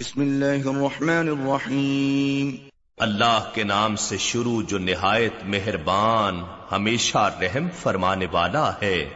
[0.00, 8.26] بسم اللہ الرحمن الرحیم۔ اللہ کے نام سے شروع جو نہایت مہربان ہمیشہ رحم فرمانے
[8.32, 9.10] والا ہے۔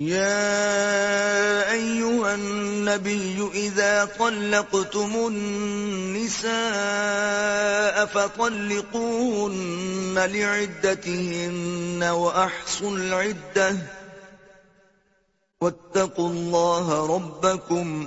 [0.00, 13.76] يا أيها النبي إذا طلقتم النساء فطلقوهن لعدتهن وأحصوا العدة
[15.60, 18.06] واتقوا الله ربكم۔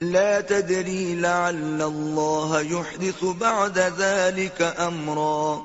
[0.00, 5.56] لا تدري لعل الله يحدث بعد ذلك امرا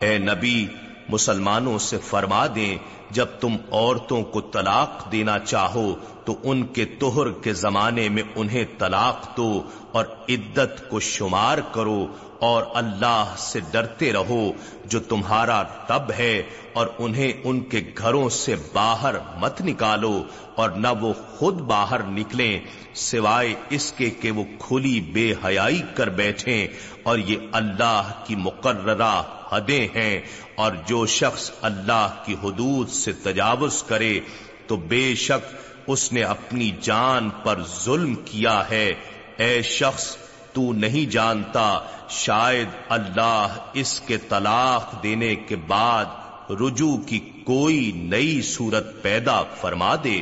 [0.00, 0.66] اے نبی
[1.08, 2.76] مسلمانوں سے فرما دیں
[3.10, 5.94] جب تم عورتوں کو طلاق دینا چاہو،
[6.24, 12.06] تو ان کے توہر کے زمانے میں انہیں طلاق دو اور عدت کو شمار کرو
[12.38, 14.40] اور اللہ سے ڈرتے رہو
[14.84, 20.22] جو تمہارا رب ہے اور انہیں ان کے گھروں سے باہر مت نکالو
[20.54, 22.60] اور نہ وہ خود باہر نکلیں،
[22.94, 26.66] سوائے اس کے کہ وہ کھلی بے حیائی کر بیٹھیں
[27.02, 29.12] اور یہ اللہ کی مقررہ
[29.52, 30.20] حدیں ہیں
[30.54, 34.20] اور جو شخص اللہ کی حدود سے تجاوز کرے
[34.66, 35.54] تو بے شک
[35.86, 38.88] اس نے اپنی جان پر ظلم کیا ہے۔
[39.36, 40.16] اے شخص،
[40.52, 41.68] تو نہیں جانتا
[42.10, 46.06] شاید اللہ اس کے طلاق دینے کے بعد
[46.50, 50.20] رجوع کی کوئی نئی صورت پیدا فرما دے۔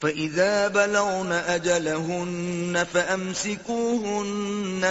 [0.00, 4.12] فَإِذَا بَلَغْنَ أَجَلَهُنَّ فَأَمْسِكُوهُنَّ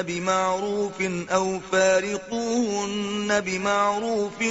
[0.02, 4.42] بِمَعْرُوفٍ أَوْ فَارِقُوهُنَّ بِمَعْرُوفٍ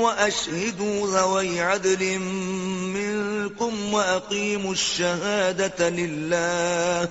[0.00, 2.18] وَأَشْهِدُوا ذَوَيْ عَدْلٍ
[2.96, 7.08] مِّنكُمْ وَأَقِيمُوا الشَّهَادَةَ لِلَّهِ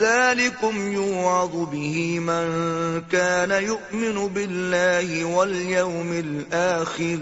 [0.00, 2.46] ذلكم يوعظ به من
[3.12, 7.20] كان يؤمن بالله واليوم الآخر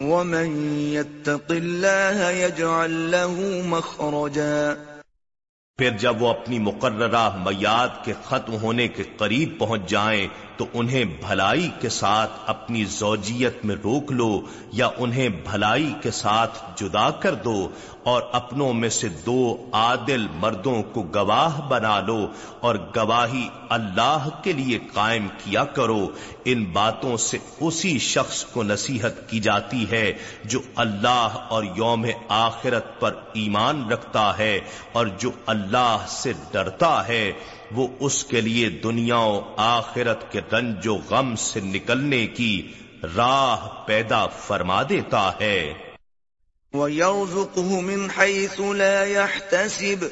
[0.00, 0.56] ومن
[0.92, 4.74] يتق الله يجعل له مخرجا
[5.78, 10.26] پھر جب وہ اپنی مقررہ میاد کے ختم ہونے کے قریب پہنچ جائیں
[10.56, 14.40] تو انہیں بھلائی کے ساتھ اپنی زوجیت میں روک لو
[14.72, 17.68] یا انہیں بھلائی کے ساتھ جدا کر دو
[18.02, 22.26] اور اپنوں میں سے دو عادل مردوں کو گواہ بنا لو
[22.60, 26.08] اور گواہی اللہ کے لیے قائم کیا کرو۔
[26.44, 30.12] ان باتوں سے اسی شخص کو نصیحت کی جاتی ہے
[30.44, 34.60] جو اللہ اور یوم آخرت پر ایمان رکھتا ہے
[34.92, 37.32] اور جو اللہ سے ڈرتا ہے۔
[37.74, 42.72] وہ اس کے لیے دنیا و آخرت کے رنج و غم سے نکلنے کی
[43.16, 45.72] راہ پیدا فرما دیتا ہے۔
[46.72, 50.06] وَيَرْزُقُهُ مِنْ حَيْثُ لَا يَحْتَسِبُ۔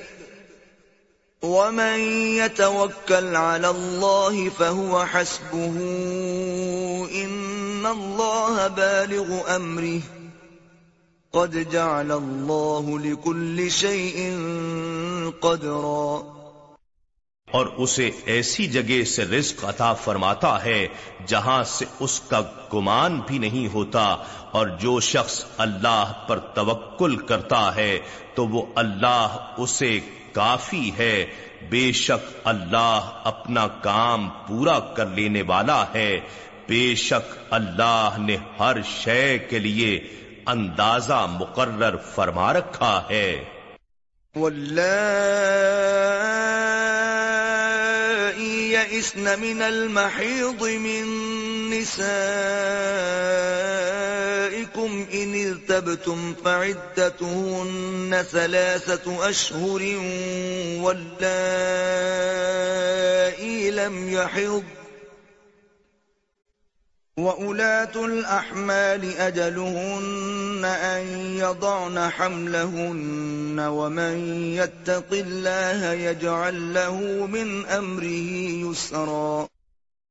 [1.43, 5.81] وَمَنْ يَتَوَكَّلْ عَلَى اللَّهِ فَهُوَ حَسْبُهُ
[7.09, 9.99] إِنَّ اللَّهَ بَالِغُ أَمْرِهِ۔
[11.31, 14.31] قَدْ جَعَلَ اللَّهُ لِكُلِّ شَيْءٍ
[15.41, 16.44] قَدْرًا۔
[17.55, 20.89] اور اسے ایسی جگہ سے رزق عطا فرماتا ہے
[21.27, 22.41] جہاں سے اس کا
[22.75, 24.17] گمان بھی نہیں ہوتا
[24.51, 27.99] اور جو شخص اللہ پر توکل کرتا ہے
[28.35, 30.01] تو وہ اللہ اسے
[30.33, 31.27] کافی ہے۔
[31.71, 36.21] بے شک اللہ اپنا کام پورا کر لینے والا ہے۔
[36.69, 40.09] بے شک اللہ نے ہر شے کے لیے
[40.47, 43.45] اندازہ مقرر فرما رکھا ہے۔
[48.85, 51.05] يئسن من المحيض من
[51.71, 52.17] نسائكم
[55.15, 59.83] إن ارتبتم فعدتهن ثلاثة أشهر
[60.83, 61.31] واللائي
[63.71, 64.65] لم يحض
[67.17, 71.07] وَأُولَاتُ الْأَحْمَالِ أَجَلُهُنَّ أن
[71.39, 78.33] يضعن حملهن ومن يتق الله يجعل له من أمره
[78.71, 79.47] يسرا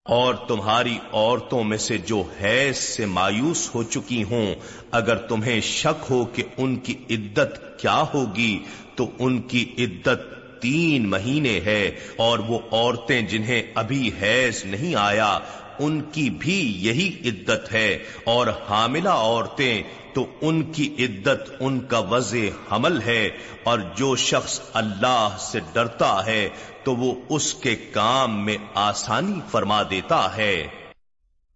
[0.05, 4.55] اور تمہاری عورتوں میں سے جو حیض سے مایوس ہو چکی ہوں،
[4.91, 8.59] اگر تمہیں شک ہو کہ ان کی عدت کیا ہوگی،
[8.95, 15.39] تو ان کی عدت تین مہینے ہے اور وہ عورتیں جنہیں ابھی حیض نہیں آیا،
[15.80, 19.83] ان کی بھی یہی عدت ہے۔ اور حاملہ عورتیں،
[20.13, 22.38] تو ان کی عدت، ان کا وضع
[22.71, 23.30] حمل ہے۔
[23.63, 26.50] اور جو شخص اللہ سے ڈرتا ہے،
[26.83, 30.68] تو وہ اس کے کام میں آسانی فرما دیتا ہے۔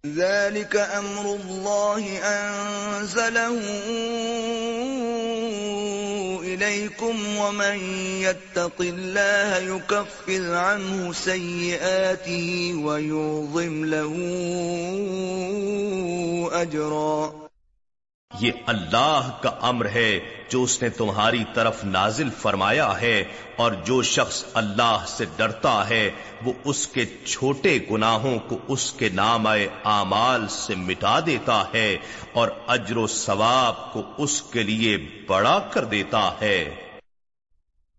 [0.05, 3.59] ذلك امر الله انزله
[6.43, 7.79] اليكم ومن
[8.21, 14.13] يتق الله يكفر عنه سيئاته ويعظم له
[16.51, 17.46] اجرا
[18.39, 20.11] یہ اللہ کا امر ہے
[20.49, 23.17] جو اس نے تمہاری طرف نازل فرمایا ہے،
[23.55, 26.05] اور جو شخص اللہ سے ڈرتا ہے،
[26.45, 31.89] وہ اس کے چھوٹے گناہوں کو اس کے نام اعمال سے مٹا دیتا ہے،
[32.33, 34.91] اور اجر و ثواب کو اس کے لیے
[35.27, 36.59] بڑا کر دیتا ہے۔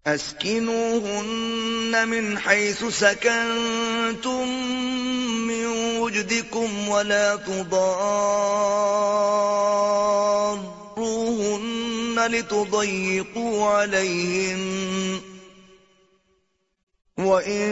[0.06, 4.46] اسكنوهن من حيث سكنتم
[6.08, 7.76] من وجدكم ولا تضاروهن
[12.30, 15.20] لتضيقوا عليهن
[17.18, 17.68] وإن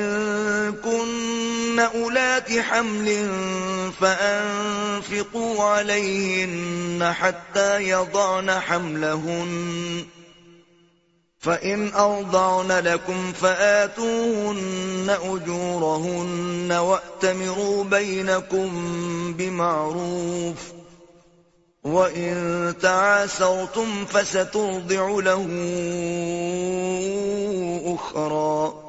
[0.85, 3.31] كن أولات حمل
[4.01, 10.07] فأنفقوا عليهن حتى يضعن حملهن
[11.47, 18.69] فَإِنْ أَرْضَعْنَ لَكُمْ فَآتُوهُنَّ أُجُورَهُنَّ وَأْتَمِرُوا بَيْنَكُمْ
[19.39, 20.73] بِمَعْرُوفٍ
[21.85, 25.47] وَإِنْ تَعَاسَرْتُمْ فَسَتُرْضِعُ لَهُ
[27.95, 28.86] أُخْرَى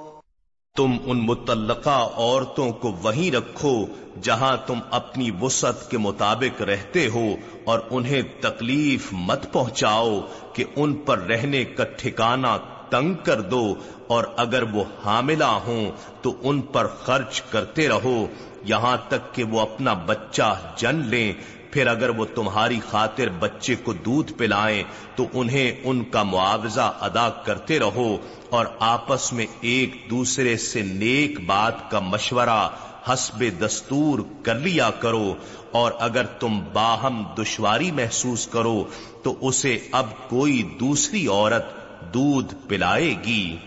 [0.78, 3.74] تم ان متعلقہ عورتوں کو وہیں رکھو
[4.22, 7.26] جہاں تم اپنی وسعت کے مطابق رہتے ہو
[7.64, 10.20] اور انہیں تکلیف مت پہنچاؤ
[10.54, 12.58] کہ ان پر رہنے کا ٹھکانہ
[12.90, 13.64] تنگ کر دو
[14.08, 15.90] اور اگر وہ حاملہ ہوں
[16.22, 18.18] تو ان پر خرچ کرتے رہو
[18.64, 21.32] یہاں تک کہ وہ اپنا بچہ جن لیں
[21.72, 24.84] پھر اگر وہ تمہاری خاطر بچے کو دودھ پلائیں
[25.16, 28.18] تو انہیں ان کا معاوضہ ادا کرتے رہو
[28.50, 32.70] اور آپس میں ایک دوسرے سے نیک بات کا مشورہ
[33.08, 35.36] حسب دستور کر لیا کرو
[35.72, 38.84] اور اگر تم باہم دشواری محسوس کرو
[39.24, 41.66] تو اسے اب کوئی دوسری عورت
[42.14, 43.58] دودھ پلائے گی۔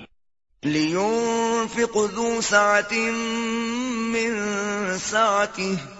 [0.65, 2.99] لِيُنفِقُ ذُو سَعَةٍ
[4.13, 4.37] مِّن
[5.11, 6.00] سَعَتِهِ۔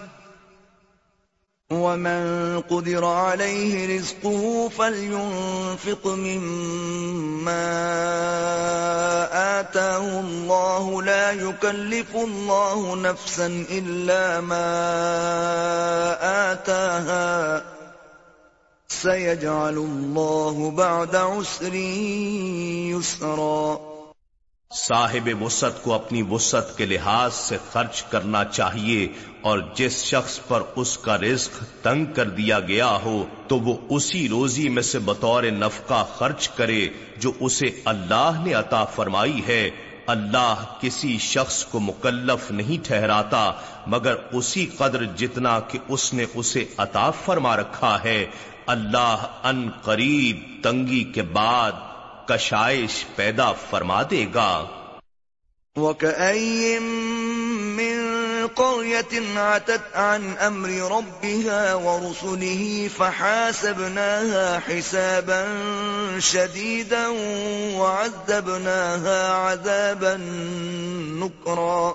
[1.71, 7.61] ومن قدر عليه رزقه فلينفق مما
[9.59, 14.71] آتاه الله لا يكلف الله نفسا إلا ما
[16.51, 17.63] آتاها
[18.87, 21.73] سيجعل الله بعد عسر
[22.93, 23.90] يسرا
[24.73, 29.07] صاحب وسط کو اپنی وسط کے لحاظ سے خرچ کرنا چاہیے
[29.41, 34.29] اور جس شخص پر اس کا رزق تنگ کر دیا گیا ہو تو وہ اسی
[34.29, 36.87] روزی میں سے بطور نفقہ خرچ کرے
[37.17, 39.69] جو اسے اللہ نے عطا فرمائی ہے۔
[40.07, 43.51] اللہ کسی شخص کو مکلف نہیں ٹھہراتا،
[43.87, 48.25] مگر اسی قدر جتنا کہ اس نے اسے عطا فرما رکھا ہے۔
[48.65, 51.71] اللہ ان قریب تنگی کے بعد
[52.31, 54.65] کشائش پیدا فرما دے گا۔
[57.75, 58.21] مِّن
[58.55, 65.45] قَرْيَةٍ عَتَتْ عَنْ أَمْرِ رَبِّهَا وَرُسُلِهِ فَحَاسَبْنَاهَا حِسَابًا
[66.19, 67.07] شَدِيدًا
[67.77, 70.17] وَعَذَّبْنَاهَا عَذَابًا
[71.19, 71.91] نُكْرًا۔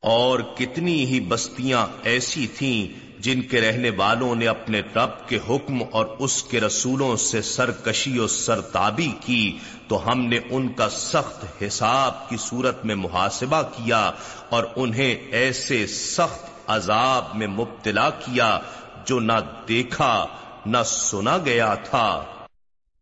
[0.00, 5.82] اور کتنی ہی بستیاں ایسی تھیں جن کے رہنے والوں نے اپنے رب کے حکم
[5.92, 9.58] اور اس کے رسولوں سے سرکشی و سرتابی کی
[9.88, 14.10] تو ہم نے ان کا سخت حساب کی صورت میں محاسبہ کیا
[14.48, 18.58] اور انہیں ایسے سخت عذاب میں مبتلا کیا
[19.06, 19.32] جو نہ
[19.68, 20.26] دیکھا
[20.66, 22.24] نہ سنا گیا تھا۔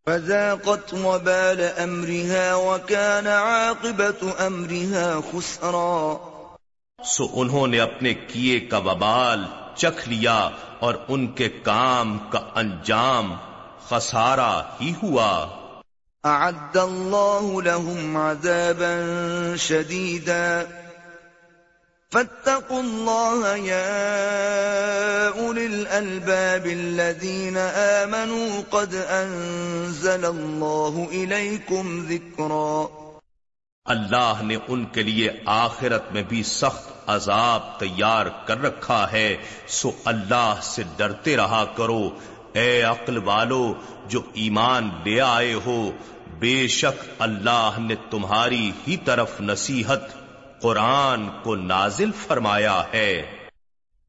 [0.06, 6.16] فذاقت وبال امرها وكان عاقبة امرها خسرا۔
[7.04, 9.44] سو انہوں نے اپنے کیے کا وبال
[9.76, 13.35] چکھ لیا اور ان کے کام کا انجام
[13.88, 15.47] خسارہ ہی ہوا۔
[16.25, 20.62] اعد اللہ لهم عذابا شدیدا۔
[22.12, 23.87] فاتقوا الله يا
[25.37, 27.57] أولي الألباب الذين
[28.02, 32.87] آمنوا قد أنزل الله إليكم ذكرا
[33.87, 39.37] اللہ نے ان کے لیے آخرت میں بھی سخت عذاب تیار کر رکھا ہے،
[39.69, 42.11] سو اللہ سے ڈرتے رہا کرو۔
[42.53, 43.75] اے عقل والو،
[44.09, 45.91] جو ایمان لے آئے ہو،
[46.38, 50.00] بے شک اللہ نے تمہاری ہی طرف نصیحت
[50.61, 53.44] قرآن کو نازل فرمایا ہے۔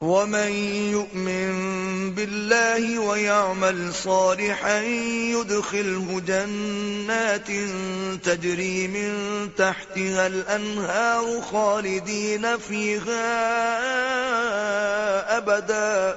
[0.00, 0.52] ومن
[0.90, 7.50] يؤمن بالله ويعمل صالحا يدخله جنات
[8.22, 9.10] تجري من
[9.54, 13.28] تحتها الأنهار خالدين فيها
[15.38, 16.16] أبدا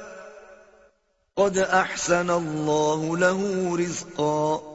[1.38, 4.74] قد أحسن الله له رزقا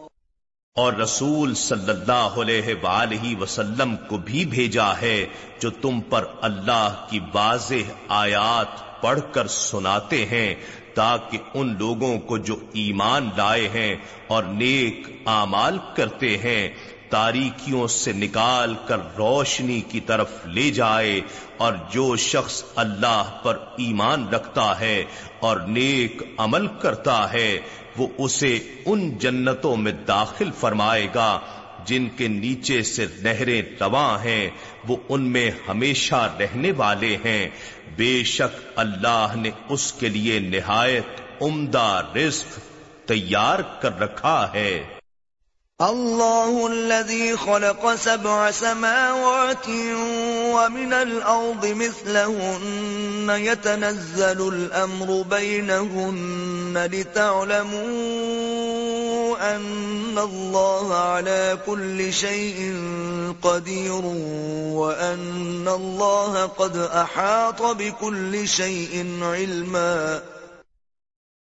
[0.77, 5.17] اور رسول صلی اللہ علیہ وآلہ وسلم کو بھی بھیجا ہے
[5.61, 10.55] جو تم پر اللہ کی واضح آیات پڑھ کر سناتے ہیں
[10.95, 16.69] تاکہ ان لوگوں کو جو ایمان لائے ہیں اور نیک اعمال کرتے ہیں،
[17.09, 21.21] تاریکیوں سے نکال کر روشنی کی طرف لے جائے
[21.57, 25.05] اور جو شخص اللہ پر ایمان رکھتا ہے
[25.41, 27.59] اور نیک عمل کرتا ہے،
[27.97, 31.39] وہ اسے ان جنتوں میں داخل فرمائے گا
[31.85, 34.51] جن کے نیچے سے نہریں رواں ہیں۔
[34.89, 37.49] وہ ان میں ہمیشہ رہنے والے ہیں۔
[37.97, 42.59] بے شک اللہ نے اس کے لیے نہایت عمدہ رزق
[43.09, 44.85] تیار کر رکھا ہے۔
[45.81, 49.69] الله الذي خلق سبع سماوات
[50.53, 57.89] ومن الأرض مثلهن يتنزل الأمر بينهن لتعلموا
[59.37, 62.75] أن الله على كل شيء
[63.41, 64.05] قدير
[64.73, 70.19] وأن الله قد أحاط بكل شيء علماً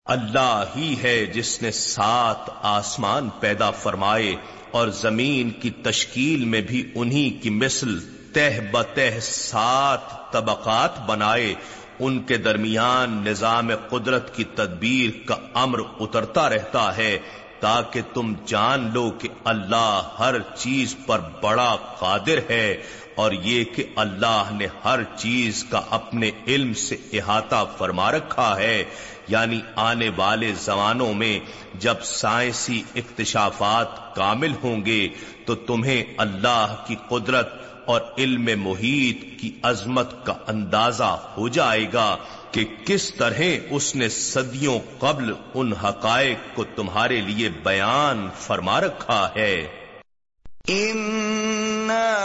[0.04, 4.36] اللہ ہی ہے جس نے سات آسمان پیدا فرمائے
[4.70, 7.98] اور زمین کی تشکیل میں بھی انہی کی مثل
[8.32, 11.54] تہ بتہ سات طبقات بنائے،
[11.98, 17.18] ان کے درمیان نظام قدرت کی تدبیر کا امر اترتا رہتا ہے۔
[17.66, 22.82] تاکہ تم جان لو کہ اللہ ہر چیز پر بڑا قادر ہے
[23.14, 28.84] اور یہ کہ اللہ نے ہر چیز کا اپنے علم سے احاطہ فرما رکھا ہے
[29.28, 31.38] یعنی آنے والے زمانوں میں
[31.74, 35.08] جب سائنسی اکتشافات کامل ہوں گے
[35.46, 37.54] تو تمہیں اللہ کی قدرت
[37.84, 42.16] اور علم محیط کی عظمت کا اندازہ ہو جائے گا۔
[42.52, 49.28] کہ کس طرح اس نے صدیوں قبل ان حقائق کو تمہارے لیے بیان فرما رکھا
[49.36, 49.66] ہے۔